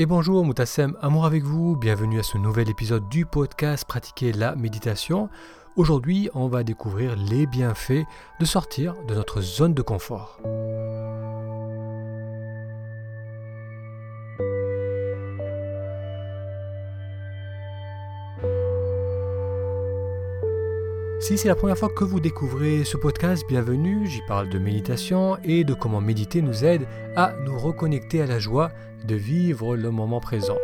[0.00, 4.54] Et bonjour, Moutassem, amour avec vous, bienvenue à ce nouvel épisode du podcast Pratiquer la
[4.54, 5.28] méditation.
[5.74, 8.06] Aujourd'hui, on va découvrir les bienfaits
[8.38, 10.38] de sortir de notre zone de confort.
[21.28, 25.36] Si c'est la première fois que vous découvrez ce podcast, bienvenue, j'y parle de méditation
[25.44, 28.72] et de comment méditer nous aide à nous reconnecter à la joie
[29.04, 30.56] de vivre le moment présent.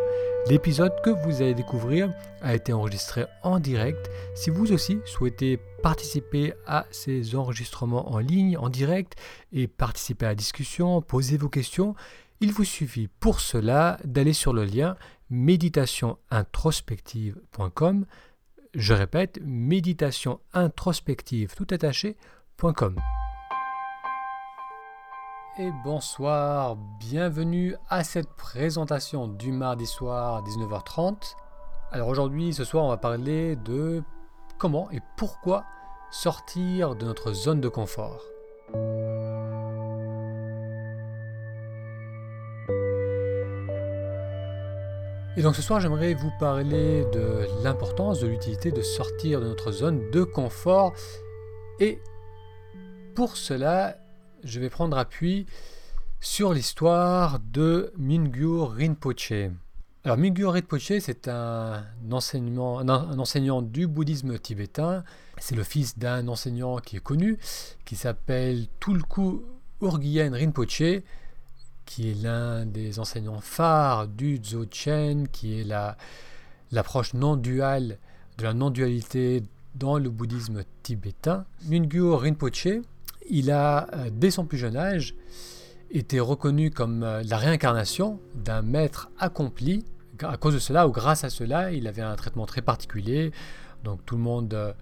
[0.48, 4.10] L'épisode que vous allez découvrir a été enregistré en direct.
[4.34, 9.16] Si vous aussi souhaitez participer à ces enregistrements en ligne, en direct,
[9.52, 11.94] et participer à la discussion, poser vos questions,
[12.40, 14.96] il vous suffit pour cela d'aller sur le lien
[15.28, 18.06] méditationintrospective.com
[18.74, 22.96] je répète, méditation introspective tout attaché.com.
[25.58, 31.36] Et bonsoir, bienvenue à cette présentation du mardi soir 19h30.
[31.92, 34.02] Alors aujourd'hui, ce soir, on va parler de
[34.58, 35.64] comment et pourquoi
[36.10, 38.20] sortir de notre zone de confort.
[45.36, 49.72] Et donc ce soir, j'aimerais vous parler de l'importance, de l'utilité de sortir de notre
[49.72, 50.94] zone de confort.
[51.80, 51.98] Et
[53.16, 53.96] pour cela,
[54.44, 55.46] je vais prendre appui
[56.20, 59.32] sur l'histoire de Mingyur Rinpoche.
[60.04, 65.02] Alors Mingyur Rinpoche, c'est un, un, enseignant du bouddhisme tibétain.
[65.38, 67.38] C'est le fils d'un enseignant qui est connu,
[67.84, 69.40] qui s'appelle Tulku
[69.82, 71.02] Urgyen Rinpoche
[71.86, 75.64] qui est l'un des enseignants phares du Dzogchen, qui est
[76.72, 77.98] l'approche non-duale
[78.38, 79.42] de la non-dualité
[79.74, 81.44] dans le bouddhisme tibétain.
[81.66, 82.68] Mingyur Rinpoche,
[83.28, 85.14] il a, euh, dès son plus jeune âge,
[85.90, 89.84] été reconnu comme euh, la réincarnation d'un maître accompli.
[90.22, 93.32] À cause de cela, ou grâce à cela, il avait un traitement très particulier.
[93.82, 94.72] Donc tout le monde euh,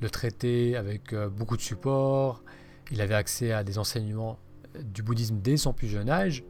[0.00, 2.42] le traitait avec beaucoup de support.
[2.90, 4.38] Il avait accès à des enseignements
[4.82, 6.42] du bouddhisme dès son plus jeune âge.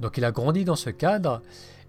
[0.00, 1.42] Donc il a grandi dans ce cadre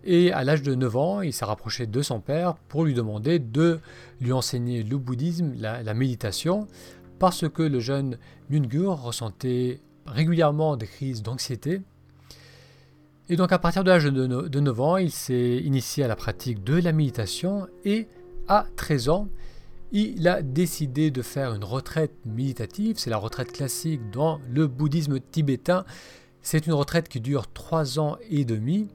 [0.04, 3.40] et à l'âge de 9 ans, il s'est rapproché de son père pour lui demander
[3.40, 3.80] de
[4.20, 6.68] lui enseigner le bouddhisme, la, méditation,
[7.20, 8.18] parce que le jeune
[8.50, 11.82] Mungur ressentait régulièrement des crises d'anxiété.
[13.30, 16.64] Et donc à partir de l'âge de 9 ans, il s'est initié à la pratique
[16.64, 18.08] de la méditation et
[18.48, 19.28] à 13 ans,
[19.92, 25.20] il a décidé de faire une retraite méditative, c'est la retraite classique dans le bouddhisme
[25.20, 25.86] tibétain,
[26.42, 28.90] c'est une retraite qui dure trois ans et demi.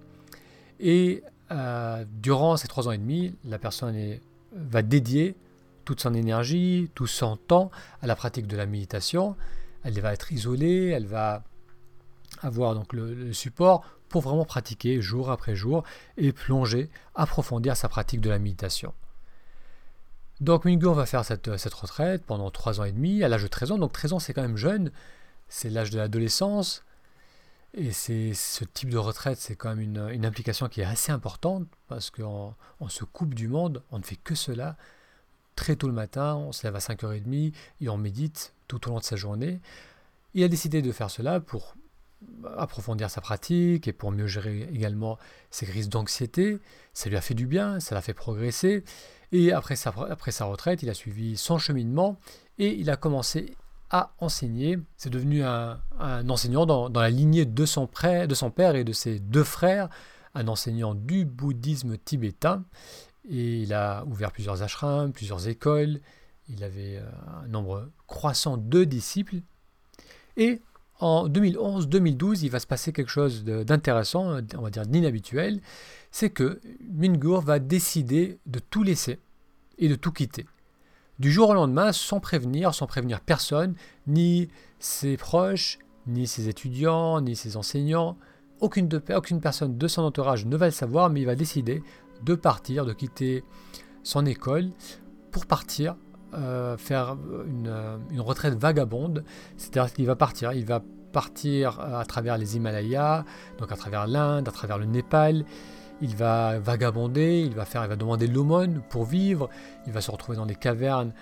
[0.81, 3.97] Et euh, durant ces trois ans et demi, la personne
[4.53, 5.37] va dédier
[5.84, 7.71] toute son énergie, tout son temps
[8.03, 9.37] à la pratique de la méditation.
[9.84, 11.45] Elle va être isolée, elle va
[12.43, 15.84] avoir donc le, support pour vraiment pratiquer jour après jour
[16.17, 18.93] et plonger, approfondir sa pratique de la méditation.
[20.41, 23.49] Donc Mingyur va faire cette, cette retraite pendant trois ans et demi, à l'âge de
[23.49, 23.78] 13 ans.
[23.78, 24.91] Donc 13 ans c'est quand même jeune,
[25.49, 26.84] c'est l'âge de l'adolescence.
[27.79, 31.69] Et c'est ce type de retraite, c'est quand même une, implication qui est assez importante
[31.89, 34.79] parce qu'on on se coupe du monde, on ne fait que cela.
[35.57, 38.99] Très tôt le matin, on se lève à 5h30 et on médite tout au long
[38.99, 39.61] de sa journée.
[40.33, 41.75] Il a décidé de faire cela pour
[42.57, 45.19] approfondir sa pratique et pour mieux gérer également
[45.51, 46.59] ses crises d'anxiété.
[46.95, 48.85] Ça lui a fait du bien, ça l'a fait progresser.
[49.33, 52.19] Et après sa, après sa retraite, il a suivi son cheminement
[52.59, 53.55] et il a commencé
[53.91, 54.79] a enseigné.
[54.97, 55.81] C'est devenu un,
[56.29, 59.89] enseignant dans, la lignée de son, père et de ses deux frères,
[60.35, 62.65] un enseignant du bouddhisme tibétain.
[63.29, 66.01] Et il a ouvert plusieurs ashrams, plusieurs écoles.
[66.49, 69.41] Il avait euh, un nombre croissant de disciples.
[70.37, 70.63] Et
[71.01, 75.61] en 2011-2012, il va se passer quelque chose d'intéressant, on va dire d'inhabituel.
[76.11, 79.19] C'est que Mingur va décider de tout laisser
[79.79, 80.47] et de tout quitter
[81.19, 83.75] du jour au lendemain sans prévenir, sans prévenir personne,
[84.06, 88.16] ni ses proches, ni ses étudiants, ni ses enseignants.
[88.60, 91.83] Aucune, personne de son entourage ne va le savoir, mais il va décider
[92.24, 93.45] de partir, de quitter
[94.03, 94.71] son école
[95.30, 95.97] pour partir
[96.34, 97.16] euh, faire
[97.47, 97.72] une,
[98.10, 99.24] une, retraite vagabonde.
[99.57, 103.24] C'est-à-dire qu'il va partir, il va partir à travers les Himalayas,
[103.59, 105.45] donc à travers l'Inde, à travers le Népal
[106.01, 109.48] il va vagabonder, il va faire, il va demander l'aumône pour vivre,
[109.87, 111.13] il va se retrouver dans des cavernes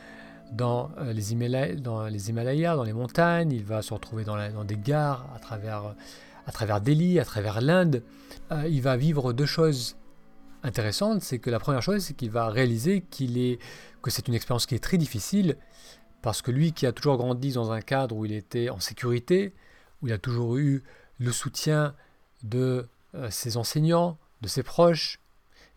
[0.53, 4.65] dans euh, les, Himalayas, dans les Himalayas, dans les montagnes, il va se retrouver dans,
[4.65, 5.95] des gares à travers,
[6.47, 8.03] à travers Delhi, à travers l'Inde.
[8.53, 9.97] Euh, il va vivre deux choses
[10.63, 13.59] intéressantes, c'est que la première chose, c'est qu'il va réaliser qu'il est,
[14.03, 15.57] que c'est une expérience qui est très difficile,
[16.23, 19.53] parce que lui qui a toujours grandi dans un cadre où il était en sécurité,
[20.03, 20.83] où il a toujours eu
[21.19, 21.95] le soutien
[22.43, 25.19] de euh, ses enseignants, de ses proches,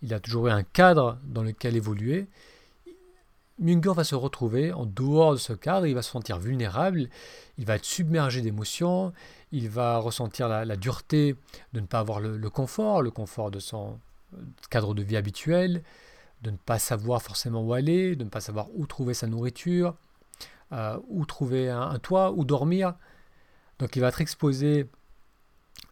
[0.01, 2.27] il a toujours eu un cadre dans lequel évoluer.
[3.59, 7.09] Munger va se retrouver en dehors de ce cadre, il va se sentir vulnérable,
[7.57, 9.13] il va être submergé d'émotions,
[9.51, 11.35] il va ressentir la, dureté
[11.73, 13.99] de ne pas avoir le, confort, le confort de son
[14.69, 15.81] cadre de vie habituel,
[16.43, 19.95] de ne pas savoir forcément où aller, de ne pas savoir où trouver sa nourriture,
[20.71, 22.93] euh, où trouver un, toit, où dormir.
[23.79, 24.87] Donc il va être exposé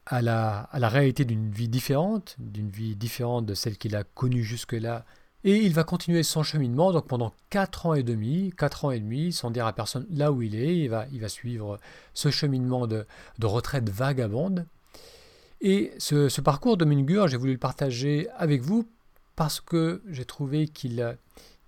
[0.05, 4.03] à la, à la réalité d'une vie différente, d'une vie différente de celle qu'il a
[4.03, 5.05] connue jusque-là.
[5.43, 8.99] Et il va continuer son cheminement donc pendant 4 ans et demi, 4 ans et
[8.99, 10.77] demi, sans dire à personne là où il est.
[10.77, 11.79] Il va, il va suivre
[12.13, 13.05] ce cheminement de,
[13.37, 14.65] de retraite vagabonde.
[15.61, 18.87] Et ce, ce parcours de Mungur, j'ai voulu le partager avec vous
[19.35, 21.17] parce que j'ai trouvé qu'il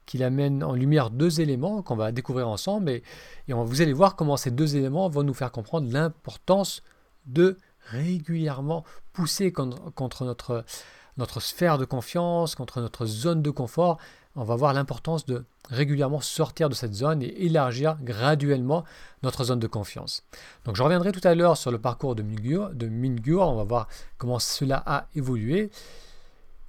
[0.05, 3.03] qu'il amène en lumière deux éléments qu'on va découvrir ensemble et,
[3.49, 6.81] et vous allez voir comment ces deux éléments vont nous faire comprendre l'importance
[7.25, 7.57] de
[7.91, 10.65] régulièrement pousser contre, notre,
[11.17, 13.97] notre sphère de confiance, contre notre zone de confort.
[14.35, 18.83] On va voir l'importance de régulièrement sortir de cette zone et élargir graduellement
[19.23, 20.23] notre zone de confiance.
[20.65, 22.87] Donc je reviendrai tout à l'heure sur le parcours de Mingur, de
[23.39, 23.87] on va voir
[24.17, 25.71] comment cela a évolué.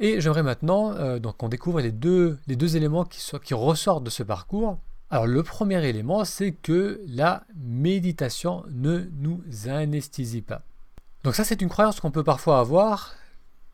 [0.01, 4.11] Et j'aimerais maintenant euh, qu'on découvre les deux, les deux éléments qui, qui ressortent de
[4.11, 4.79] ce parcours.
[5.11, 10.63] Alors le premier élément, c'est que la méditation ne nous anesthésie pas.
[11.25, 13.15] Donc ça, c'est une croyance qu'on peut parfois avoir,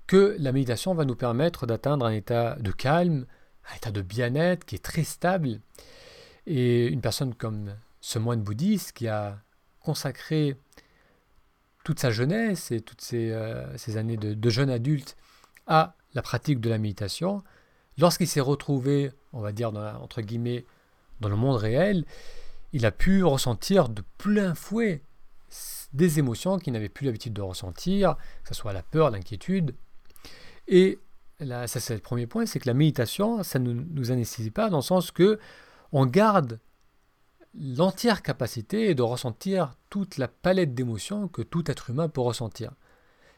[0.07, 3.27] que la méditation va nous permettre d'atteindre un état de calme,
[3.71, 5.61] un état de bien-être qui est très stable.
[6.47, 9.39] Et une personne comme ce moine bouddhiste qui a
[9.81, 10.57] consacré
[11.85, 15.17] toute sa jeunesse et toutes ses, euh, années de, jeune adulte
[15.67, 17.43] à la pratique de la méditation,
[17.99, 20.65] lorsqu'il s'est retrouvé, on va dire, entre guillemets,
[21.21, 22.05] dans le monde réel,
[22.73, 25.03] il a pu ressentir de plein fouet
[25.95, 29.75] des émotions qu'il n'avait plus l'habitude de ressentir, que ce soit la peur, l'inquiétude.
[30.69, 30.99] Et
[31.41, 34.69] là, ça c'est le premier point, c'est que la méditation, ça ne nous anesthésie pas
[34.69, 35.39] dans le sens que
[35.93, 36.61] on garde
[37.55, 42.73] l'entière capacité de ressentir toute la palette d'émotions que tout être humain peut ressentir.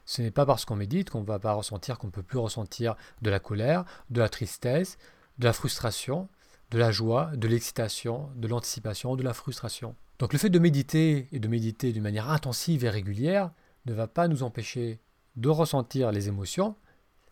[0.07, 2.39] Ce n'est pas parce qu'on médite qu'on ne va pas ressentir qu'on ne peut plus
[2.39, 4.97] ressentir de la colère, de la tristesse,
[5.39, 6.29] de la frustration,
[6.71, 9.95] de la joie, de l'excitation, de l'anticipation, de la frustration.
[10.19, 13.51] Donc le fait de méditer et de méditer d'une manière intensive et régulière
[13.87, 15.01] ne va pas nous empêcher
[15.37, 16.75] de ressentir les émotions.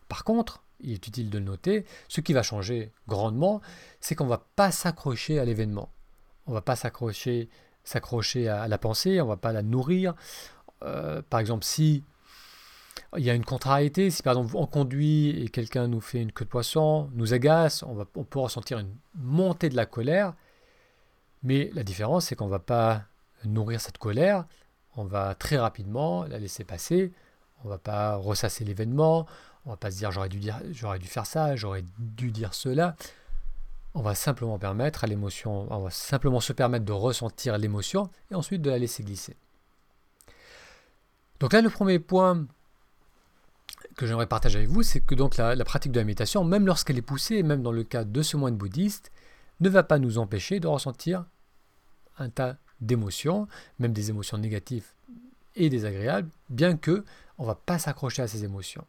[0.09, 3.61] Par contre, il est utile de le noter, ce qui va changer grandement,
[4.01, 5.91] c'est qu'on ne va pas s'accrocher à l'événement.
[6.47, 7.49] On ne va pas s'accrocher,
[7.85, 10.15] s'accrocher à la pensée, on ne va pas la nourrir.
[10.83, 12.05] Euh, par exemple, si
[13.17, 16.33] il y a une contrariété, si par exemple on conduit et quelqu'un nous fait une
[16.33, 20.35] queue de poisson, nous agace, on, va, on peut ressentir une montée de la colère,
[21.43, 23.03] mais la différence, c'est qu'on ne va pas
[23.45, 24.47] nourrir cette colère,
[24.97, 27.13] on va très rapidement la laisser passer,
[27.63, 29.27] on ne va pas ressasser l'événement,
[29.67, 32.55] on va pas se dire j'aurais dû, dire, j'aurais dû faire ça, j'aurais dû dire
[32.55, 32.97] cela.
[33.95, 38.35] On va simplement permettre à l'émotion, on va simplement se permettre de ressentir l'émotion et
[38.35, 39.37] ensuite de la laisser glisser.
[41.41, 42.47] Donc là, le premier point
[43.97, 46.99] que j'aimerais partager avec vous, c'est que donc la, pratique de la méditation, même lorsqu'elle
[46.99, 49.13] est poussée, même dans le cas de ce moine bouddhiste,
[49.61, 51.25] ne va pas nous empêcher de ressentir
[52.19, 53.49] un tas d'émotions,
[53.79, 54.87] même des émotions négatives
[55.57, 57.05] et désagréables, bien que
[57.39, 58.85] on va pas s'accrocher à ces émotions.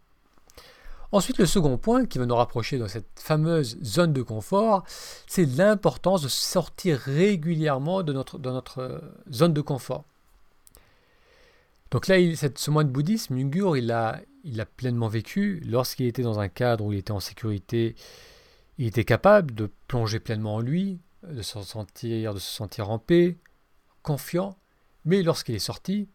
[1.11, 4.83] Ensuite, le second point qui va nous rapprocher dans cette fameuse zone de confort,
[5.27, 8.99] c'est l'importance de sortir régulièrement de notre, notre euh,
[9.31, 10.03] zone de confort.
[11.91, 15.59] Donc là, ce moine bouddhiste, Mungur, il a, il a pleinement vécu.
[15.65, 17.95] Lorsqu'il était dans un cadre où il était en sécurité,
[18.77, 22.99] il était capable de plonger pleinement en lui, de se sentir, de se sentir en
[22.99, 23.37] paix,
[24.03, 24.57] confiant,
[25.03, 26.07] mais lorsqu'il est sorti,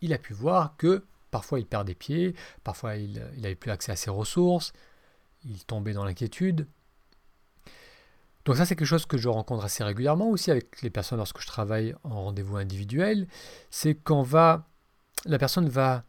[0.00, 3.92] il a pu voir que parfois il perd des pieds, parfois il n'avait plus accès
[3.92, 4.72] à ses ressources,
[5.44, 6.66] il tombait dans l'inquiétude.
[8.44, 11.40] Donc ça c'est quelque chose que je rencontre assez régulièrement aussi avec les personnes lorsque
[11.40, 13.26] je travaille en rendez-vous individuel,
[13.70, 14.66] c'est quand va
[15.26, 16.04] la personne va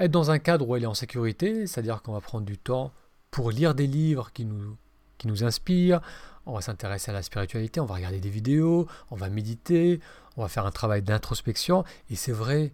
[0.00, 2.92] être dans un cadre où elle est en sécurité, c'est-à-dire qu'on va prendre du temps
[3.30, 4.76] pour lire des livres qui nous,
[5.18, 6.00] qui nous inspirent,
[6.46, 10.00] on va s'intéresser à la spiritualité, on va regarder des vidéos, on va méditer,
[10.36, 12.72] on va faire un travail d'introspection, et c'est vrai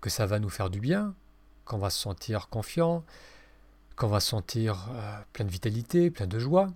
[0.00, 1.14] que ça va nous faire du bien,
[1.64, 3.04] qu'on va se sentir confiant,
[3.96, 6.68] qu'on va se sentir euh, plein de vitalité, plein de joie.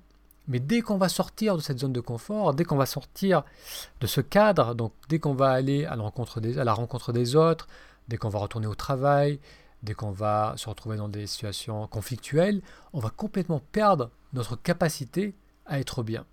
[0.47, 3.43] Mais dès qu'on va sortir de cette zone de confort, dès qu'on va sortir
[4.01, 7.69] de ce cadre, donc dès qu'on va aller à, à la rencontre des autres,
[8.09, 9.41] dès qu'on va retourner au travail,
[9.83, 15.35] dès qu'on va se retrouver dans des situations conflictuelles, on va complètement perdre notre capacité
[15.67, 16.27] à être bien.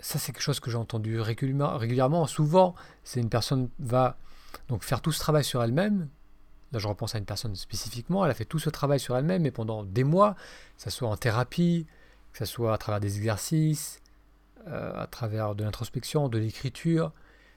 [0.00, 2.26] Ça, c'est quelque chose que j'ai entendu régulièrement.
[2.26, 2.74] Souvent,
[3.04, 4.16] c'est une personne va
[4.68, 6.08] donc faire tout ce travail sur elle-même,
[6.72, 9.42] là je repense à une personne spécifiquement, elle a fait tout ce travail sur elle-même,
[9.42, 10.34] mais pendant des mois,
[10.76, 11.86] que ce soit en thérapie,
[12.32, 14.00] que ce soit à travers des exercices,
[14.68, 17.12] euh, à travers de l'introspection, de l'écriture,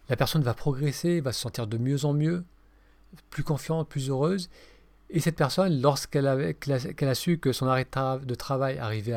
[0.10, 2.44] la personne va progresser, va se sentir de mieux en mieux,
[3.30, 4.50] plus confiante, plus heureuse.
[5.10, 7.88] Et cette personne, lorsqu'elle a, su que son arrêt
[8.24, 9.16] de travail arrivait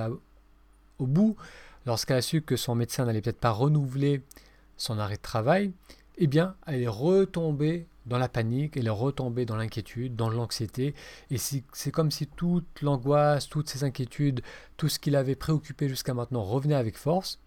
[0.98, 1.36] au bout,
[1.86, 4.22] lorsqu'elle a su que son médecin n'allait peut-être pas renouveler
[4.76, 5.72] son arrêt de travail,
[6.18, 10.94] eh bien, elle est retombée dans la panique, elle est retombée dans l'inquiétude, dans l'anxiété,
[11.30, 14.40] et c'est comme si toute l'angoisse, toutes ces inquiétudes,
[14.76, 17.38] tout ce qui l'avait préoccupé jusqu'à maintenant revenait avec force,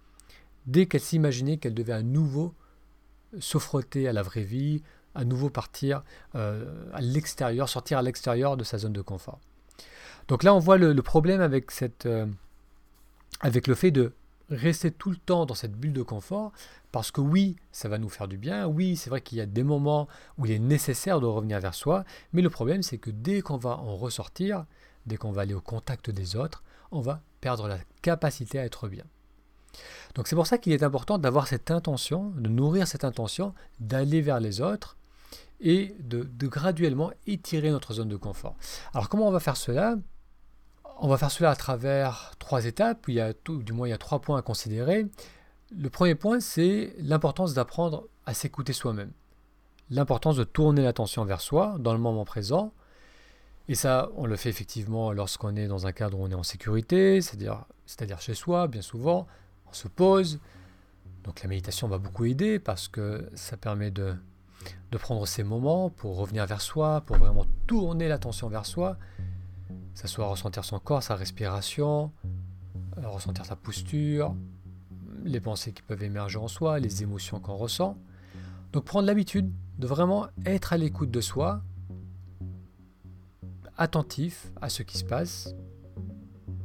[0.67, 2.53] dès qu'elle s'imaginait qu'elle devait à nouveau
[3.39, 4.83] se frotter à la vraie vie,
[5.15, 6.03] à nouveau partir
[6.35, 9.39] euh, à l'extérieur, sortir à l'extérieur de sa zone de confort.
[10.27, 12.25] Donc là, on voit le, problème avec, cette, euh,
[13.41, 14.13] avec le fait de
[14.49, 16.51] rester tout le temps dans cette bulle de confort,
[16.91, 19.45] parce que oui, ça va nous faire du bien, oui, c'est vrai qu'il y a
[19.45, 22.03] des moments où il est nécessaire de revenir vers soi,
[22.33, 24.65] mais le problème c'est que dès qu'on va en ressortir,
[25.05, 28.89] dès qu'on va aller au contact des autres, on va perdre la capacité à être
[28.89, 29.05] bien.
[30.15, 34.21] Donc c'est pour ça qu'il est important d'avoir cette intention, de nourrir cette intention, d'aller
[34.21, 34.97] vers les autres
[35.61, 38.55] et de, graduellement étirer notre zone de confort.
[38.93, 39.95] Alors comment on va faire cela?
[40.99, 43.93] On va faire cela à travers trois étapes, il y a du moins il y
[43.93, 45.07] a trois points à considérer.
[45.75, 49.11] Le premier point, c'est l'importance d'apprendre à s'écouter soi-même.
[49.89, 52.73] L'importance de tourner l'attention vers soi dans le moment présent.
[53.67, 56.43] Et ça, on le fait effectivement lorsqu'on est dans un cadre où on est en
[56.43, 59.27] sécurité, c'est-à-dire, c'est-à-dire chez soi, bien souvent,
[59.69, 60.39] on se pose.
[61.23, 64.15] Donc la méditation va beaucoup aider parce que ça permet de,
[64.91, 68.97] de prendre ces moments pour revenir vers soi, pour vraiment tourner l'attention vers soi.
[69.93, 72.11] Ça soit ressentir son corps, sa respiration,
[72.97, 74.35] euh, ressentir sa posture,
[75.23, 77.97] les pensées qui peuvent émerger en soi, les émotions qu'on ressent.
[78.73, 81.61] Donc prendre l'habitude de vraiment être à l'écoute de soi,
[83.77, 85.55] attentif à ce qui se passe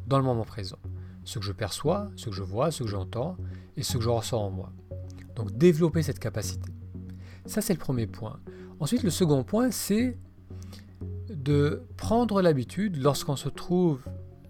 [0.07, 0.79] dans le moment présent.
[1.25, 3.37] Ce que je perçois, ce que je vois, ce que j'entends
[3.77, 4.73] et ce que je ressens en moi.
[5.35, 6.76] Donc développer cette capacité.
[7.47, 8.39] Ça c'est le premier point.
[8.81, 10.17] Ensuite le second point c'est
[11.31, 14.01] de prendre l'habitude lorsqu'on se trouve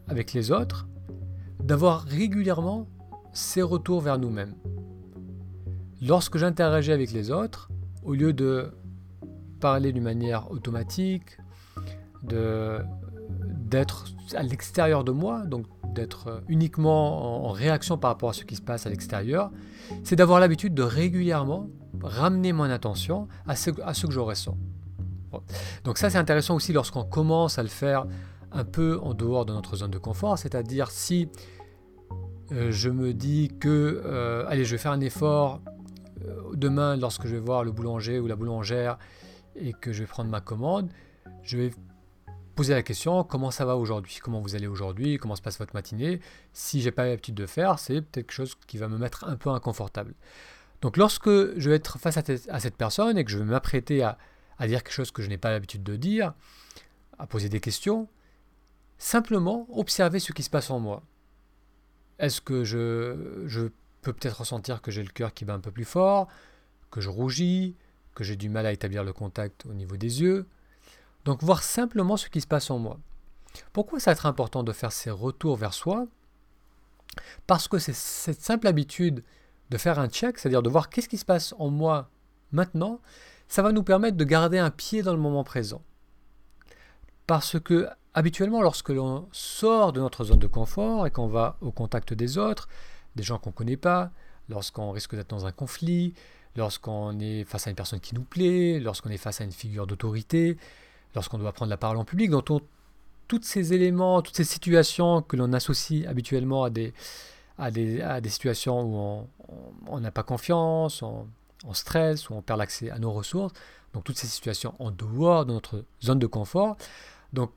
[0.09, 0.87] avec les autres
[1.62, 2.87] d'avoir régulièrement
[3.33, 4.55] ces retours vers nous-mêmes.
[6.00, 7.71] Lorsque j'interagis avec les autres,
[8.05, 8.73] au lieu de
[9.61, 11.38] parler d'une manière automatique,
[12.23, 18.57] d'être à l'extérieur de moi, donc d'être uniquement en, réaction par rapport à ce qui
[18.57, 19.50] se passe à l'extérieur,
[20.05, 21.69] c'est d'avoir l'habitude de régulièrement
[22.03, 24.57] ramener mon attention à ce, que je ressens.
[25.85, 28.07] Donc ça c'est intéressant aussi lorsqu'on commence à le faire
[28.53, 31.29] un peu en dehors de notre zone de confort, c'est-à-dire si
[32.53, 35.61] euh, je me dis que, euh, allez, je vais faire un effort
[36.25, 38.99] euh, demain lorsque je vais voir le boulanger ou la boulangère
[39.57, 40.88] et que je vais prendre ma commande,
[41.43, 41.71] je vais
[42.55, 44.19] poser la question comment ça va aujourd'hui?
[44.23, 45.19] Comment vous allez aujourd'hui?
[45.19, 46.21] Comment se passe votre matinée?
[46.53, 49.37] Si j'ai pas l'habitude de faire, c'est peut-être quelque chose qui va me mettre un
[49.37, 50.15] peu inconfortable.
[50.83, 54.18] Donc lorsque je vais être face à, cette personne et que je vais m'apprêter à,
[54.61, 56.35] dire quelque chose que je n'ai pas l'habitude de dire,
[57.18, 58.09] à poser des questions,
[58.99, 61.02] simplement observer ce qui se passe en moi.
[62.18, 63.68] Est-ce que je,
[64.02, 66.28] peux peut-être ressentir que j'ai le cœur qui bat un peu plus fort,
[66.90, 67.75] que je rougis,
[68.14, 70.47] que j'ai du mal à établir le contact au niveau des yeux?
[71.25, 72.99] Donc voir simplement ce qui se passe en moi.
[73.73, 76.06] Pourquoi ça va être important de faire ces retours vers soi?
[77.47, 79.25] Parce que c'est cette simple habitude
[79.71, 82.11] de faire un check, c'est-à-dire de voir qu'est-ce qui se passe en moi
[82.53, 83.01] maintenant,
[83.49, 85.83] ça va nous permettre de garder un pied dans le moment présent.
[87.27, 91.71] Parce que Habituellement, lorsque l'on sort de notre zone de confort et qu'on va au
[91.71, 92.67] contact des autres,
[93.15, 94.11] des gens qu'on ne connaît pas,
[94.49, 96.15] lorsqu'on risque d'être dans un conflit,
[96.57, 99.87] lorsqu'on est face à une personne qui nous plaît, lorsqu'on est face à une figure
[99.87, 100.57] d'autorité,
[101.15, 102.47] lorsqu'on doit prendre la parole en public, donc
[103.29, 106.95] tous ces éléments, toutes ces situations que l'on associe habituellement à des,
[107.59, 109.27] à des, à des situations où
[109.89, 111.27] on n'a pas confiance, on,
[111.65, 113.53] on stresse, où on perd l'accès à nos ressources,
[113.95, 116.77] donc toutes ces situations en dehors de notre zone de confort.
[117.33, 117.51] Donc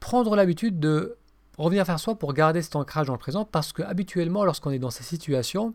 [0.00, 1.16] prendre l'habitude de
[1.58, 4.78] revenir vers soi pour garder cet ancrage dans le présent parce que habituellement lorsqu'on est
[4.78, 5.74] dans ces situations,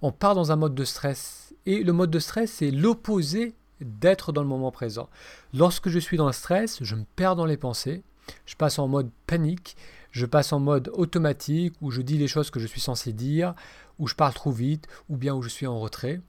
[0.00, 4.32] on part dans un mode de stress et le mode de stress c'est l'opposé d'être
[4.32, 5.08] dans le moment présent.
[5.54, 8.02] Lorsque je suis dans le stress, je me perds dans les pensées,
[8.46, 9.76] je passe en mode panique,
[10.12, 13.54] je passe en mode automatique où je dis les choses que je suis censé dire,
[13.98, 16.20] où je parle trop vite ou bien où je suis en retrait.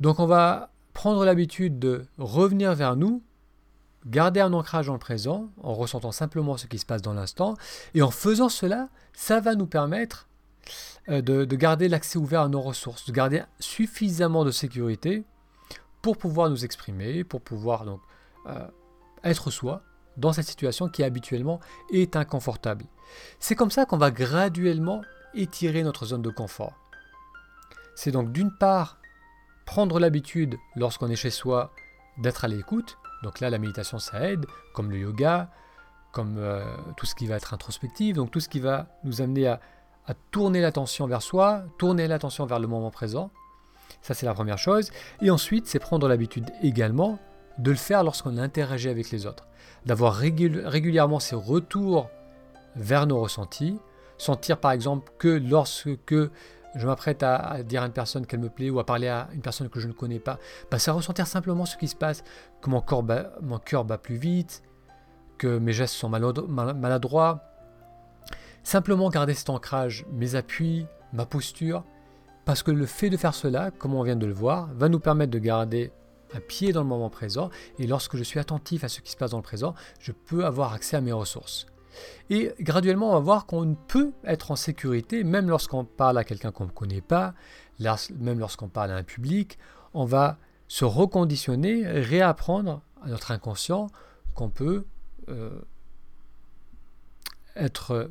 [0.00, 3.22] Donc on va prendre l'habitude de revenir vers nous
[4.06, 7.54] garder un ancrage dans le présent en ressentant simplement ce qui se passe dans l'instant.
[7.94, 10.28] Et en faisant cela, ça va nous permettre
[11.08, 15.24] euh, de, garder l'accès ouvert à nos ressources, de garder suffisamment de sécurité
[16.00, 18.00] pour pouvoir nous exprimer, pour pouvoir donc
[18.46, 18.66] euh,
[19.22, 19.82] être soi
[20.16, 21.60] dans cette situation qui habituellement
[21.92, 22.84] est inconfortable.
[23.38, 25.02] C'est comme ça qu'on va graduellement
[25.34, 26.74] étirer notre zone de confort.
[27.94, 28.98] C'est donc d'une part
[29.66, 31.72] prendre l'habitude lorsqu'on est chez soi
[32.18, 32.98] d'être à l'écoute.
[33.22, 35.50] Donc là, la méditation, ça aide, comme le yoga,
[36.12, 36.64] comme euh,
[36.96, 39.60] tout ce qui va être introspectif, donc tout ce qui va nous amener à,
[40.06, 43.30] à tourner l'attention vers soi, tourner l'attention vers le moment présent.
[44.00, 44.90] Ça, c'est la première chose.
[45.20, 47.18] Et ensuite, c'est prendre l'habitude également
[47.58, 49.46] de le faire lorsqu'on interagit avec les autres.
[49.86, 52.08] D'avoir régulièrement ces retours
[52.76, 53.78] vers nos ressentis.
[54.18, 56.14] Sentir par exemple que lorsque
[56.74, 59.42] je m'apprête à, dire à une personne qu'elle me plaît ou à parler à une
[59.42, 60.38] personne que je ne connais pas,
[60.70, 62.22] bah, c'est ressentir simplement ce qui se passe,
[62.60, 63.04] que mon, corps
[63.42, 64.62] mon cœur bat plus vite,
[65.38, 67.42] que mes gestes sont maladroits.
[68.62, 71.84] Simplement garder cet ancrage, mes appuis, ma posture,
[72.44, 75.00] parce que le fait de faire cela, comme on vient de le voir, va nous
[75.00, 75.92] permettre de garder
[76.34, 79.16] un pied dans le moment présent, et lorsque je suis attentif à ce qui se
[79.16, 81.66] passe dans le présent, je peux avoir accès à mes ressources.
[82.30, 86.50] Et graduellement, on va voir qu'on peut être en sécurité, même lorsqu'on parle à quelqu'un
[86.50, 87.34] qu'on ne connaît pas,
[88.18, 89.58] même lorsqu'on parle à un public,
[89.94, 93.88] on va se reconditionner, réapprendre à notre inconscient
[94.34, 94.86] qu'on peut
[95.28, 95.60] euh,
[97.56, 98.10] être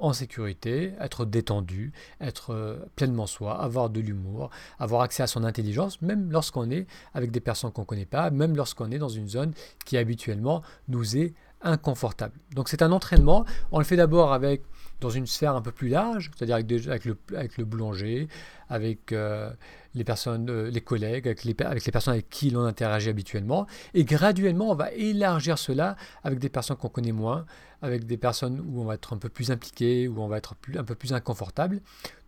[0.00, 5.44] en sécurité, être détendu, être euh, pleinement soi, avoir de l'humour, avoir accès à son
[5.44, 9.08] intelligence, même lorsqu'on est avec des personnes qu'on ne connaît pas, même lorsqu'on est dans
[9.08, 9.52] une zone
[9.84, 12.34] qui habituellement nous est inconfortable.
[12.54, 14.62] Donc c'est un entraînement, on le fait d'abord avec
[15.00, 18.28] dans une sphère un peu plus large, c'est-à-dire avec, le, boulanger,
[18.68, 19.50] avec euh,
[19.96, 23.66] les personnes, euh, les collègues, avec les, personnes avec qui l'on interagit habituellement.
[23.94, 27.46] Et graduellement, on va élargir cela avec des personnes qu'on connaît moins,
[27.82, 30.54] avec des personnes où on va être un peu plus impliqué, où on va être
[30.76, 31.80] un peu plus inconfortable.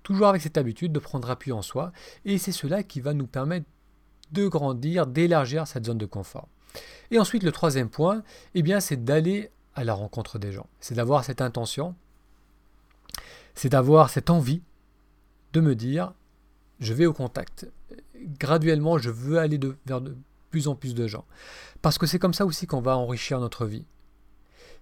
[0.02, 1.92] Toujours avec cette habitude de prendre appui en soi.
[2.25, 3.66] Et c'est cela qui va nous permettre
[4.32, 6.48] de grandir, d'élargir cette zone de confort.
[7.10, 8.22] Et ensuite, le troisième point,
[8.54, 10.66] eh bien, c'est d'aller à la rencontre des gens.
[10.80, 11.94] C'est d'avoir cette intention
[13.59, 14.62] c'est d'avoir cette envie
[15.52, 16.12] de me dire,
[16.81, 17.69] je vais au contact.
[18.38, 20.17] Graduellement, je veux aller vers de
[20.51, 21.25] plus en plus de gens.
[21.83, 23.85] Parce que c'est comme ça aussi qu'on va enrichir notre vie.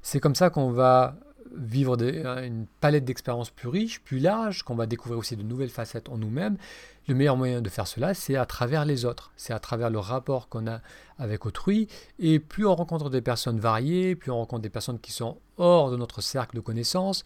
[0.03, 1.17] C'est comme ça qu'on va
[1.55, 6.09] vivre une palette d'expériences plus riche, plus large, qu'on va découvrir aussi de nouvelles facettes
[6.09, 6.57] en nous-mêmes.
[7.09, 9.99] Le meilleur moyen de faire cela, c'est à travers les autres, c'est à travers le
[9.99, 10.81] rapport qu'on a
[11.19, 11.89] avec autrui.
[12.19, 15.91] Et plus on rencontre des personnes variées, plus on rencontre des personnes qui sont hors
[15.91, 17.23] de notre cercle de connaissances,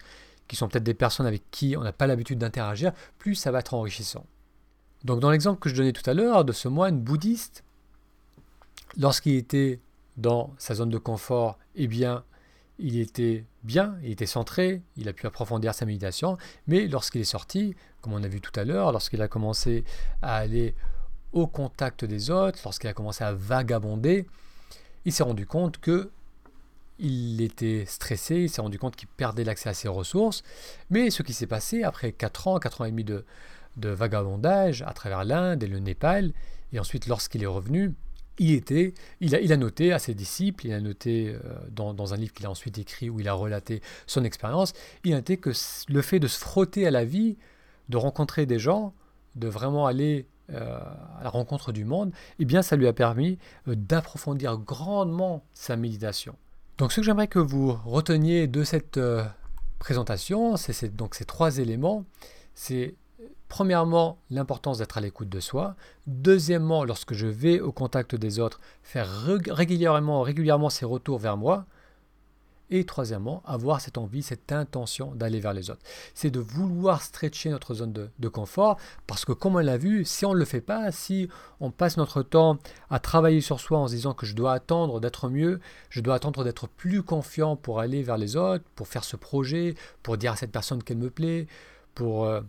[0.47, 3.59] qui sont peut-être des personnes avec qui on n'a pas l'habitude d'interagir, plus ça va
[3.59, 4.25] être enrichissant.
[5.03, 7.63] Donc dans l'exemple que je donnais tout à l'heure de ce moine bouddhiste,
[8.97, 9.79] lorsqu'il était
[10.17, 12.23] dans sa zone de confort, eh bien,
[12.77, 16.37] il était bien, il était centré, il a pu approfondir sa méditation,
[16.67, 19.83] mais lorsqu'il est sorti, comme on a vu tout à l'heure, lorsqu'il a commencé
[20.21, 20.75] à aller
[21.31, 24.27] au contact des autres, lorsqu'il a commencé à vagabonder,
[25.05, 26.11] il s'est rendu compte que
[26.99, 30.43] il était stressé, il s'est rendu compte qu'il perdait l'accès à ses ressources.
[30.91, 33.25] Mais ce qui s'est passé après 4 ans, 4 ans et demi de,
[33.77, 36.33] vagabondage à travers l'Inde et le Népal,
[36.73, 37.93] et ensuite lorsqu'il est revenu,
[38.39, 42.13] il, était, il, a, il a noté à ses disciples, il a noté euh, dans,
[42.13, 45.37] un livre qu'il a ensuite écrit où il a relaté son expérience, il a noté
[45.37, 45.51] que
[45.89, 47.37] le fait de se frotter à la vie,
[47.89, 48.93] de rencontrer des gens,
[49.35, 50.79] de vraiment aller euh,
[51.19, 55.75] à la rencontre du monde, eh bien ça lui a permis euh, d'approfondir grandement sa
[55.75, 56.35] méditation.
[56.77, 58.99] Donc ce que j'aimerais que vous reteniez de cette
[59.77, 62.05] présentation, c'est donc ces trois éléments.
[62.55, 62.95] C'est
[63.51, 65.75] premièrement l'importance d'être à l'écoute de soi.
[66.07, 69.09] Deuxièmement, lorsque je vais au contact des autres, faire
[69.49, 71.65] régulièrement, régulièrement ces retours vers moi.
[72.69, 75.81] Et troisièmement, avoir cette envie, cette intention d'aller vers les autres.
[76.13, 80.25] C'est de vouloir stretcher notre zone de, confort, parce que comme on l'a vu, si
[80.25, 81.27] on ne le fait pas, si
[81.59, 82.57] on passe notre temps
[82.89, 85.59] à travailler sur soi en se disant que je dois attendre d'être mieux,
[85.89, 89.75] je dois attendre d'être plus confiant pour aller vers les autres, pour faire ce projet,
[90.03, 91.47] pour dire à cette personne qu'elle me plaît,
[91.95, 92.39] pour, euh,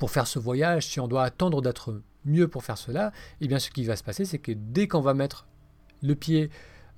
[0.00, 3.58] pour faire ce voyage, si on doit attendre d'être mieux pour faire cela, eh bien
[3.58, 5.46] ce qui va se passer, c'est que dès qu'on va mettre
[6.02, 6.48] le pied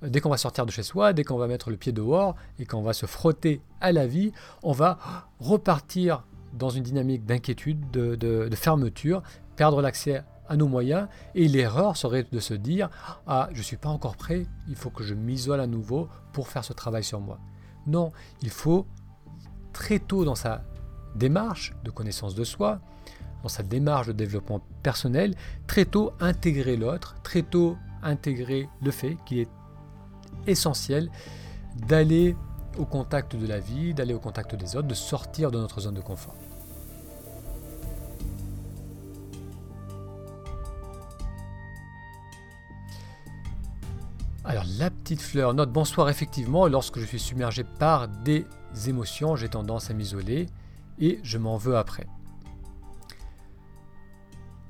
[0.01, 2.65] dès qu'on va sortir de chez soi, dès qu'on va mettre le pied dehors et
[2.65, 4.97] qu'on va se frotter à la vie, on va
[5.41, 9.21] repartir dans une dynamique d'inquiétude, de, fermeture,
[9.57, 11.09] perdre l'accès à nos moyens.
[11.35, 12.89] Et l'erreur serait de se dire
[13.27, 16.47] Ah, je ne suis pas encore prêt, il faut que je m'isole à nouveau pour
[16.47, 17.37] faire ce travail sur moi.
[17.85, 18.87] Non, il faut
[19.73, 20.63] très tôt dans sa
[21.15, 22.79] démarche de connaissance de soi,
[23.43, 25.35] dans sa démarche de développement personnel,
[25.67, 29.49] très tôt intégrer l'autre, très tôt intégrer le fait qu'il est
[30.47, 31.11] essentiel
[31.87, 32.35] d'aller
[32.77, 35.93] au contact de la vie, d'aller au contact des autres, de sortir de notre zone
[35.93, 36.35] de confort.
[44.45, 48.45] Alors la petite fleur note bonsoir effectivement, lorsque je suis submergé par des
[48.87, 50.47] émotions, j'ai tendance à m'isoler
[50.99, 52.07] et je m'en veux après.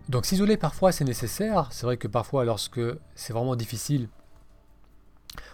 [0.10, 2.82] Donc s'isoler parfois c'est nécessaire, c'est vrai que parfois lorsque
[3.16, 4.10] c'est vraiment difficile,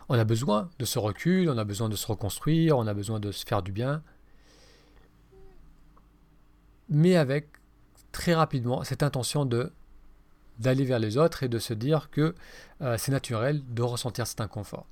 [0.10, 3.20] on a besoin de ce recul, on a besoin de se reconstruire, on a besoin
[3.20, 4.02] de se faire du bien,
[6.90, 7.48] mais avec
[8.12, 9.72] très rapidement cette intention de
[10.58, 12.36] d'aller vers les autres et de se dire que
[12.82, 14.88] euh, c'est naturel de ressentir cet inconfort.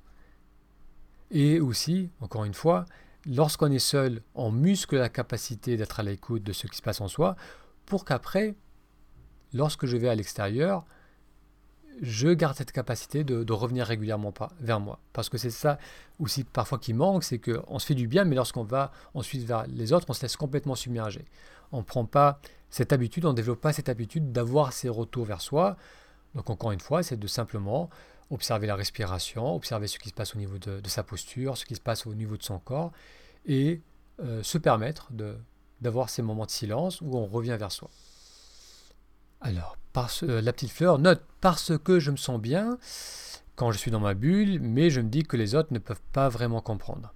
[1.30, 2.86] Et aussi, encore une fois,
[3.26, 7.02] lorsqu'on est seul, on muscle la capacité d'être à l'écoute de ce qui se passe
[7.02, 7.36] en soi
[7.84, 8.54] pour qu'après,
[9.52, 10.84] lorsque je vais à l'extérieur,
[12.00, 15.00] je garde cette capacité de, revenir régulièrement vers moi.
[15.12, 15.78] Parce que c'est ça
[16.18, 19.66] aussi parfois qui manque, c'est qu'on se fait du bien, mais lorsqu'on va ensuite vers
[19.66, 21.24] les autres, on se laisse complètement submerger.
[21.72, 25.24] On ne prend pas cette habitude, on ne développe pas cette habitude d'avoir ces retours
[25.24, 25.76] vers soi.
[26.34, 27.90] Donc encore une fois, c'est de simplement
[28.30, 31.74] observer la respiration, observer ce qui se passe au niveau de, sa posture, ce qui
[31.74, 32.92] se passe au niveau de son corps,
[33.46, 33.80] et
[34.20, 35.10] euh, se permettre
[35.80, 37.90] d'avoir ces moments de silence où on revient vers soi.
[39.40, 39.76] Alors,
[40.22, 42.78] euh, la petite fleur note parce que je me sens bien
[43.56, 46.02] quand je suis dans ma bulle, mais je me dis que les autres ne peuvent
[46.12, 47.12] pas vraiment comprendre.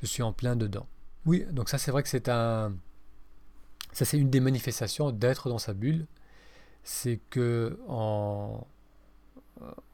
[0.00, 0.86] Je suis en plein dedans.
[1.26, 2.74] Oui, donc ça c'est vrai que c'est un,
[3.92, 6.06] ça c'est une des manifestations d'être dans sa bulle,
[6.82, 8.66] c'est que on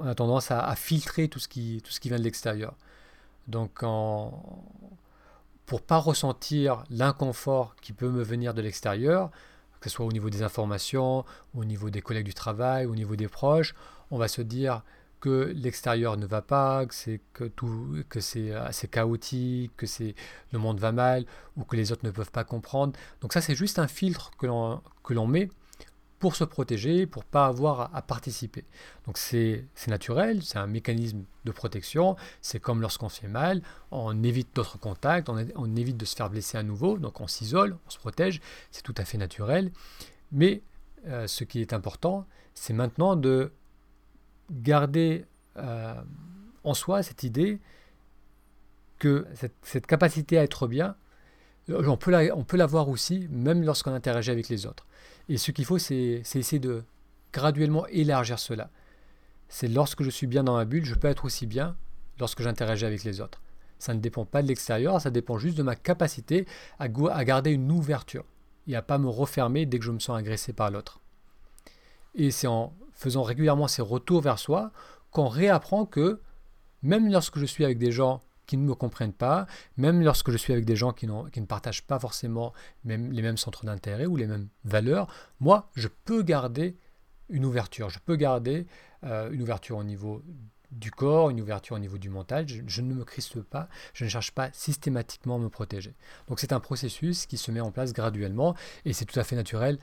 [0.01, 2.77] a tendance à, filtrer tout ce qui, tout ce qui vient de l'extérieur.
[3.47, 4.65] Donc en,
[5.67, 9.31] pour pas ressentir l'inconfort qui peut me venir de l'extérieur,
[9.81, 13.17] que ce soit au niveau des informations, au niveau des collègues du travail, au niveau
[13.17, 13.75] des proches,
[14.11, 14.83] on va se dire
[15.21, 19.87] que l'extérieur ne va pas, que c'est que tout, que c'est assez chaotique, que
[20.53, 22.99] le monde va mal, ou que les autres ne peuvent pas comprendre.
[23.21, 25.51] Donc ça, c'est juste un filtre que l'on met
[26.21, 28.65] pour se protéger, pour pas avoir à, participer.
[29.07, 32.15] Donc c'est naturel, c'est un mécanisme de protection.
[32.43, 36.59] C'est comme lorsqu'on fait mal, on évite d'autres contacts, on, évite de se faire blesser
[36.59, 38.41] à nouveau, donc on s'isole, on se protège.
[38.71, 39.73] C'est tout à fait naturel.
[40.31, 40.63] Mais
[41.07, 43.53] euh, ce qui est important, c'est maintenant de
[44.51, 45.25] garder
[45.57, 45.95] euh,
[46.65, 47.61] en soi cette idée
[48.99, 49.27] que
[49.63, 50.97] cette, capacité à être bien,
[51.71, 54.87] on peut, la, on peut l'avoir aussi, même lorsqu'on interagit avec les autres.
[55.29, 56.83] Et ce qu'il faut, c'est essayer de
[57.33, 58.71] graduellement élargir cela.
[59.49, 61.77] C'est lorsque je suis bien dans ma bulle, je peux être aussi bien
[62.19, 63.41] lorsque j'interagis avec les autres.
[63.79, 66.47] Ça ne dépend pas de l'extérieur, ça dépend juste de ma capacité
[66.79, 68.25] à, à garder une ouverture
[68.67, 71.01] et à pas me refermer dès que je me sens agressé par l'autre.
[72.15, 74.73] Et c'est en faisant régulièrement ces retours vers soi
[75.11, 76.21] qu'on réapprend que
[76.83, 80.37] même lorsque je suis avec des gens qui ne me comprennent pas, même lorsque je
[80.37, 84.07] suis avec des gens qui, qui ne partagent pas forcément même, les mêmes centres d'intérêt
[84.07, 85.07] ou les mêmes valeurs,
[85.39, 86.77] moi, je peux garder
[87.29, 87.91] une ouverture.
[87.91, 88.67] Je peux garder
[89.05, 90.25] euh, une ouverture au niveau
[90.73, 92.45] du corps, une ouverture au niveau du mental.
[92.49, 95.95] Je, ne me crispe pas, je ne cherche pas systématiquement à me protéger.
[96.27, 99.37] Donc c'est un processus qui se met en place graduellement et c'est tout à fait
[99.37, 99.79] naturel,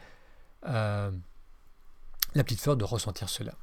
[0.67, 1.09] euh,
[2.35, 3.53] la petite fleur, de ressentir cela.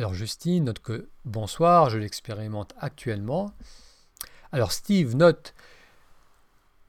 [0.00, 3.52] Alors Justine note que bonsoir, je l'expérimente actuellement.
[4.50, 5.52] Alors Steve note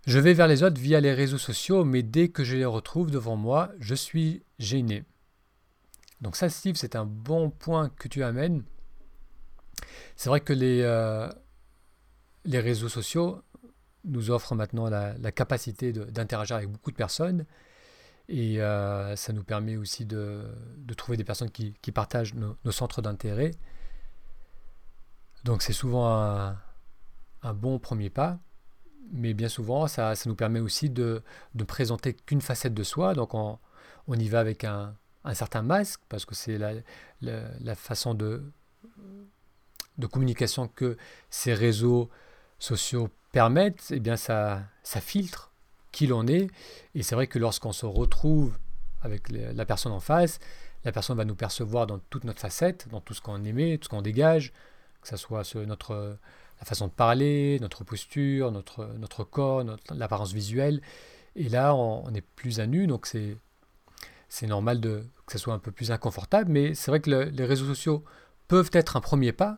[0.08, 3.12] je vais vers les autres via les réseaux sociaux, mais dès que je les retrouve
[3.12, 5.04] devant moi, je suis gêné.
[6.21, 8.63] Donc ça, Steve, c'est un bon point que tu amènes.
[10.15, 11.28] C'est vrai que les, euh,
[12.45, 13.41] réseaux sociaux
[14.06, 17.45] nous offrent maintenant la capacité d'interagir avec beaucoup de personnes.
[18.29, 20.45] Et euh, ça nous permet aussi de,
[20.95, 23.51] trouver des personnes qui, partagent nos, centres d'intérêt.
[25.43, 26.07] Donc c'est souvent
[27.41, 28.39] un, bon premier pas.
[29.13, 31.21] Mais bien souvent, ça, nous permet aussi de
[31.55, 33.13] ne présenter qu'une facette de soi.
[33.13, 33.60] Donc on,
[34.07, 34.95] y va avec un,
[35.34, 38.43] certain masque, parce que c'est la, façon de,
[39.97, 40.97] de communication que
[41.29, 42.10] ces réseaux
[42.60, 43.91] sociaux permettent.
[43.91, 45.51] Et eh bien ça, ça filtre
[45.91, 46.47] qui l'on est.
[46.95, 48.58] Et c'est vrai que lorsqu'on se retrouve
[49.01, 50.39] avec la personne en face,
[50.84, 53.86] la personne va nous percevoir dans toute notre facette, dans tout ce qu'on aimait, tout
[53.86, 54.54] ce qu'on dégage,
[55.01, 56.17] que ce soit notre,
[56.60, 60.82] la façon de parler, notre posture, notre, notre corps, l'apparence visuelle.
[61.36, 63.38] Et là, on, est plus à nu, donc c'est,
[64.30, 66.51] c'est normal que ce soit un peu plus inconfortable.
[66.51, 68.04] Mais c'est vrai que les réseaux sociaux
[68.47, 69.58] peuvent être un premier pas.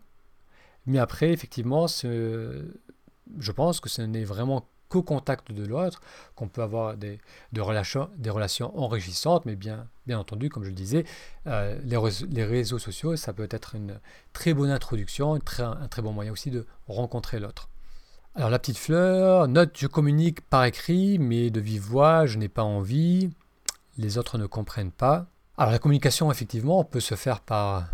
[0.86, 4.68] Mais après, effectivement, je pense que ce n'est vraiment
[5.02, 6.02] contact de l'autre,
[6.36, 7.20] qu'on peut avoir des,
[7.58, 11.06] relations, des relations enrichissantes, mais bien, bien entendu, comme je le disais,
[11.48, 14.00] euh, les, réseaux sociaux, ça peut être une
[14.34, 17.70] très bonne introduction, un très, un très bon moyen aussi de rencontrer l'autre.
[18.36, 22.50] Alors la petite fleur, note, je communique par écrit, mais de vive voix, je n'ai
[22.50, 23.30] pas envie,
[23.98, 25.28] les autres ne comprennent pas.
[25.58, 27.86] Alors la communication, effectivement, peut se faire par,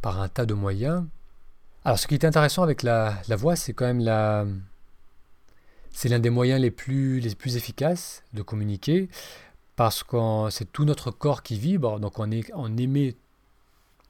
[0.00, 1.04] par un tas de moyens.
[1.84, 4.46] Alors ce qui est intéressant avec la, voix, c'est quand même la...
[5.92, 9.08] C'est l'un des moyens les plus, les plus efficaces de communiquer
[9.76, 13.16] parce que c'est tout notre corps qui vibre, donc on, est, on émet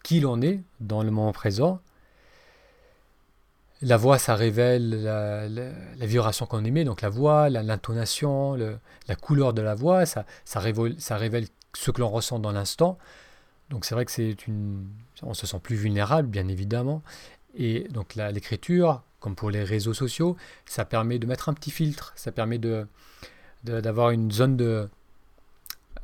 [0.02, 1.80] qui l'on est dans le moment présent.
[3.82, 9.62] La voix, ça révèle la, vibration qu'on émet, donc la voix, l'intonation, la couleur de
[9.62, 12.98] la voix, ça, ça, révèle, ça révèle ce que l'on ressent dans l'instant.
[13.70, 14.86] Donc c'est vrai que c'est une,
[15.22, 17.02] on se sent plus vulnérable, bien évidemment.
[17.56, 22.12] Et donc l'écriture, comme pour les réseaux sociaux, ça permet de mettre un petit filtre,
[22.16, 22.86] ça permet de
[23.62, 24.88] d'avoir une zone de,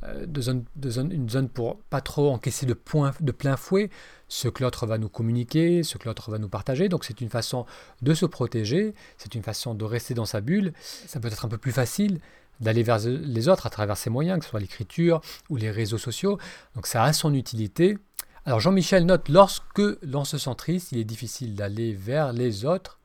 [0.03, 3.89] euh, de zone, une zone pour pas trop encaisser de, point, de plein fouet
[4.27, 6.87] ce que l'autre va nous communiquer, ce que l'autre va nous partager.
[6.87, 7.65] Donc c'est une façon
[8.03, 10.73] de se protéger, c'est une façon de rester dans sa bulle.
[10.81, 12.19] Ça peut être un peu plus facile
[12.59, 15.97] d'aller vers les autres à travers ces moyens, que ce soit l'écriture ou les réseaux
[15.97, 16.37] sociaux.
[16.75, 17.97] Donc ça a son utilité.
[18.45, 22.99] Alors Jean-Michel note, lorsque l'on se sent triste, il est difficile d'aller vers les autres.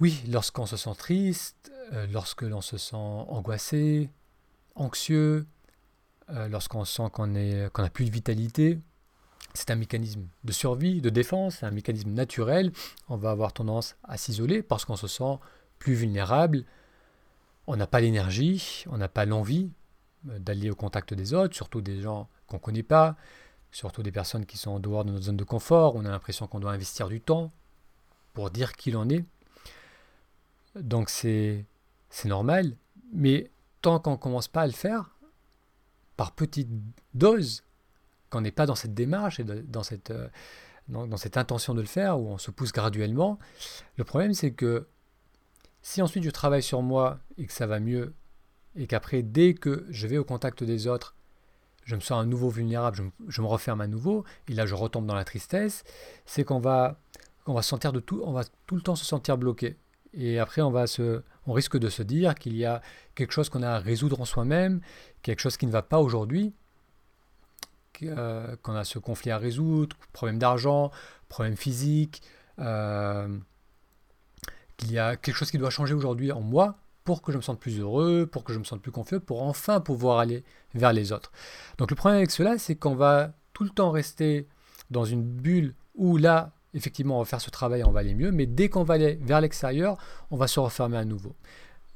[0.00, 4.10] Oui, lorsqu'on se sent triste, euh, lorsque l'on se sent angoissé,
[4.74, 5.46] anxieux,
[6.30, 8.78] euh, lorsqu'on sent qu'on n'a plus de vitalité.
[9.52, 12.72] C'est un mécanisme de survie, de défense, c'est un mécanisme naturel.
[13.08, 15.38] On va avoir tendance à s'isoler parce qu'on se sent
[15.78, 16.64] plus vulnérable.
[17.66, 19.70] On n'a pas l'énergie, on n'a pas l'envie
[20.28, 23.16] euh, d'aller au contact des autres, surtout des gens qu'on ne connaît pas,
[23.70, 25.94] surtout des personnes qui sont en dehors de notre zone de confort.
[25.94, 27.52] On a l'impression qu'on doit investir du temps
[28.32, 29.24] pour dire qui l'on est.
[30.76, 31.66] Donc c'est
[32.24, 32.76] normal,
[33.12, 33.50] mais
[33.82, 35.14] tant qu'on ne commence pas à le faire,
[36.16, 36.70] par petites
[37.12, 37.64] doses,
[38.30, 40.28] qu'on n'est pas dans cette démarche et dans cette, euh,
[40.88, 43.38] dans, cette intention de le faire, où on se pousse graduellement,
[43.96, 44.86] le problème c'est que
[45.82, 48.14] si ensuite je travaille sur moi et que ça va mieux,
[48.76, 51.14] et qu'après, dès que je vais au contact des autres,
[51.84, 55.06] je me sens à nouveau vulnérable, je me, referme à nouveau, et là je retombe
[55.06, 55.84] dans la tristesse,
[56.24, 56.98] c'est qu'on va,
[57.46, 59.76] on va sentir de tout, on va tout le temps se sentir bloqué.
[60.16, 62.80] Et après, on, va se, on risque de se dire qu'il y a
[63.14, 64.80] quelque chose qu'on a à résoudre en soi-même,
[65.22, 66.52] quelque chose qui ne va pas aujourd'hui,
[68.02, 70.90] euh, qu'on a ce conflit à résoudre, problème d'argent,
[71.28, 72.22] problème physique,
[72.58, 73.28] euh,
[74.76, 77.42] qu'il y a quelque chose qui doit changer aujourd'hui en moi pour que je me
[77.42, 80.42] sente plus heureux, pour que je me sente plus confiant, pour enfin pouvoir aller
[80.74, 81.32] vers les autres.
[81.78, 84.48] Donc le problème avec cela, c'est qu'on va tout le temps rester
[84.90, 88.32] dans une bulle où là, effectivement, on va faire ce travail, on va aller mieux,
[88.32, 89.96] mais dès qu'on va aller vers l'extérieur,
[90.30, 91.34] on va se refermer à nouveau.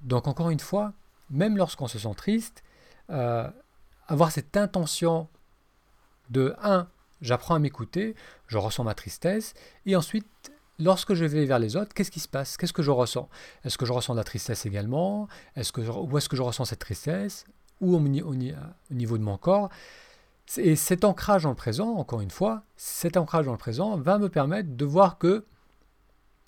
[0.01, 0.93] Donc encore une fois,
[1.31, 2.63] même lorsqu'on se sent triste,
[3.11, 3.49] euh,
[4.07, 5.29] avoir cette intention
[6.31, 6.89] de 1,
[7.21, 8.15] j'apprends à m'écouter,
[8.47, 9.55] je ressens ma tristesse,
[9.87, 10.27] et ensuite,
[10.79, 12.57] lorsque je vais vers les autres, qu'est-ce qui se passe?
[12.57, 13.29] Qu'est-ce que je ressens?
[13.65, 15.29] Est-ce que je ressens de la tristesse également?
[15.57, 17.45] Est-ce que Où est-ce que je ressens cette tristesse?
[17.81, 19.71] Ou au, niveau de mon corps?
[20.57, 24.19] Et cet ancrage dans le présent, encore une fois, cet ancrage dans le présent va
[24.19, 25.45] me permettre de voir que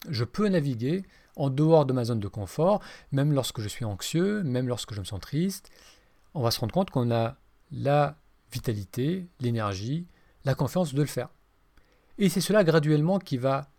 [0.09, 1.05] je peux naviguer
[1.37, 2.81] en dehors de ma zone de confort,
[3.13, 5.71] même lorsque je suis anxieux, même lorsque je me sens triste.
[6.35, 7.37] On va se rendre compte qu'on a
[7.73, 8.17] la
[8.53, 10.07] vitalité, l'énergie,
[10.45, 11.29] la confiance de le faire.
[12.19, 13.71] Et c'est cela graduellement qui va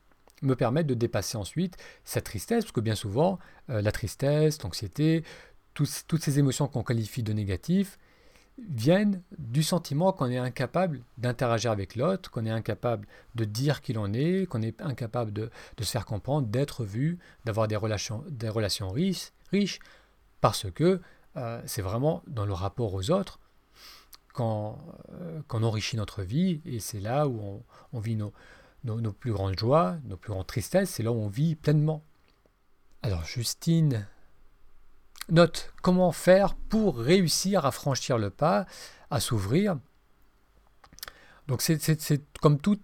[0.41, 5.23] me permettre de dépasser ensuite cette tristesse, parce que bien souvent, euh, la tristesse, l'anxiété,
[5.73, 7.97] toutes ces émotions qu'on qualifie de négatives,
[8.57, 13.93] viennent du sentiment qu'on est incapable d'interagir avec l'autre, qu'on est incapable de dire qui
[13.93, 18.23] l'on est, qu'on est incapable de, se faire comprendre, d'être vu, d'avoir des relations,
[19.51, 19.79] riches,
[20.41, 21.01] parce que
[21.37, 23.39] euh, c'est vraiment dans le rapport aux autres
[24.33, 24.77] qu'on
[25.13, 28.33] euh, enrichit notre vie et c'est là où on, vit nos,
[28.83, 32.03] nos, plus grandes joies, nos plus grandes tristesses, c'est là où on vit pleinement.
[33.01, 34.07] Alors Justine
[35.31, 38.65] Note, comment faire pour réussir à franchir le pas,
[39.09, 39.77] à s'ouvrir.
[41.47, 41.79] Donc c'est
[42.41, 42.77] comme tout,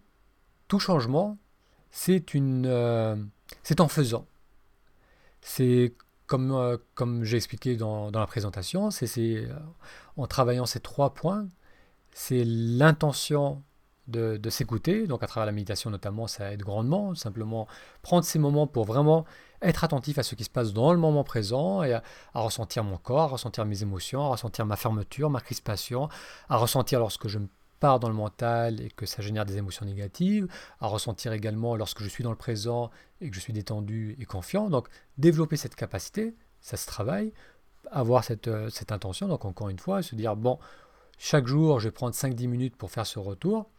[0.70, 1.38] tout changement,
[1.92, 3.18] c'est euh,
[3.80, 4.26] en faisant.
[5.42, 5.94] C'est
[6.26, 9.54] comme, euh, comme j'ai expliqué dans, dans, la présentation, c'est euh,
[10.16, 11.50] en travaillant ces trois points,
[12.14, 13.62] c'est l'intention
[14.08, 17.68] de, s'écouter, donc à travers la méditation notamment, ça aide grandement, simplement
[18.02, 19.26] prendre ces moments pour vraiment
[19.62, 22.98] être attentif à ce qui se passe dans le moment présent et à, ressentir mon
[22.98, 26.10] corps, à ressentir mes émotions, à ressentir ma fermeture, ma crispation,
[26.50, 27.48] à ressentir lorsque je me
[27.80, 30.48] pars dans le mental et que ça génère des émotions négatives,
[30.80, 32.90] à ressentir également lorsque je suis dans le présent
[33.22, 34.70] et que je suis détendu et confiant.
[34.70, 37.34] Donc développer cette capacité, ça se travaille,
[37.92, 40.60] avoir cette, euh, cette intention, donc encore une fois, se dire, bon,
[41.18, 43.70] chaque jour, je vais prendre 5-10 minutes pour faire ce retour.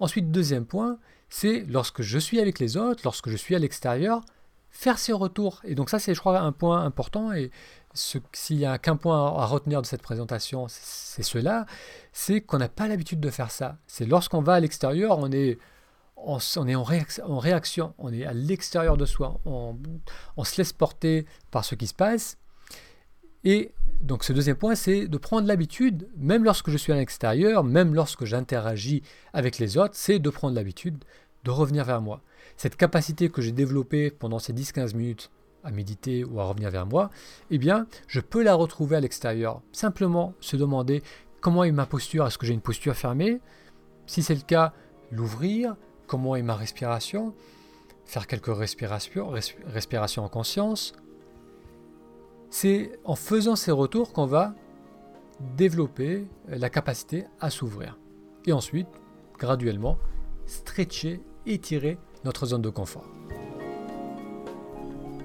[0.00, 4.22] Ensuite, deuxième point, c'est lorsque je suis avec les autres, lorsque je suis à l'extérieur,
[4.70, 5.60] faire ses retours.
[5.64, 7.32] Et donc ça, c'est, je crois, un point important.
[7.32, 7.50] Et
[7.94, 11.66] s'il y a qu'un point à retenir de cette présentation, c'est cela,
[12.12, 13.78] c'est qu'on n'a pas l'habitude de faire ça.
[13.86, 15.58] C'est lorsqu'on va à l'extérieur, on est,
[16.16, 16.38] en,
[16.82, 19.76] réaction, on est à l'extérieur de soi, on,
[20.44, 22.38] se laisse porter par ce qui se passe.
[24.00, 27.94] Donc ce deuxième point, c'est de prendre l'habitude, même lorsque je suis à l'extérieur, même
[27.94, 31.04] lorsque j'interagis avec les autres, c'est de prendre l'habitude
[31.44, 32.22] de revenir vers moi.
[32.56, 35.30] Cette capacité que j'ai développée pendant ces 10-15 minutes
[35.64, 37.10] à méditer ou à revenir vers moi,
[37.50, 39.62] eh bien, je peux la retrouver à l'extérieur.
[39.72, 41.02] Simplement se demander
[41.40, 43.40] comment est ma posture, est-ce que j'ai une posture fermée?
[44.06, 44.72] Si c'est le cas,
[45.10, 47.34] l'ouvrir, comment est ma respiration,
[48.04, 49.32] faire quelques respirations,
[49.66, 50.94] respiration en conscience.
[52.50, 54.54] C'est en faisant ces retours qu'on va
[55.56, 57.98] développer la capacité à s'ouvrir.
[58.46, 58.88] Et ensuite,
[59.38, 59.98] graduellement,
[60.46, 63.04] stretcher, étirer notre zone de confort.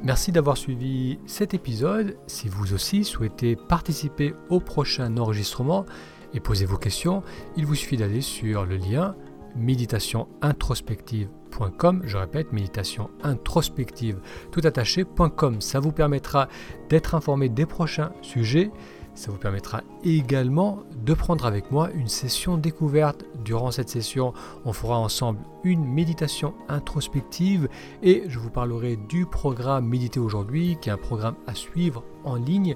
[0.04, 2.18] Merci d'avoir suivi cet épisode.
[2.28, 5.86] Si vous aussi souhaitez participer au prochain enregistrement
[6.34, 7.24] et poser vos questions,
[7.56, 9.16] il vous suffit d'aller sur le lien
[9.56, 12.02] méditationintrospective.com.
[12.04, 14.20] Je répète, méditation introspective
[14.52, 15.62] tout attaché.com.
[15.62, 16.48] Ça vous permettra
[16.90, 18.70] d'être informé des prochains sujets
[19.16, 23.24] ça vous permettra également de prendre avec moi une session découverte.
[23.46, 24.34] Durant cette session,
[24.66, 27.70] on fera ensemble une méditation introspective
[28.02, 32.34] et je vous parlerai du programme Méditer aujourd'hui, qui est un programme à suivre en
[32.36, 32.76] ligne.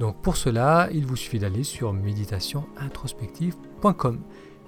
[0.00, 4.18] Donc pour cela, il vous suffit d'aller sur méditationintrospective.com.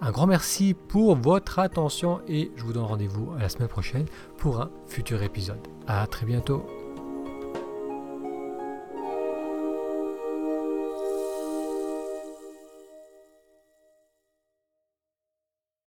[0.00, 4.06] Un grand merci pour votre attention et je vous donne rendez-vous à la semaine prochaine
[4.36, 5.66] pour un futur épisode.
[5.86, 6.66] A très bientôt.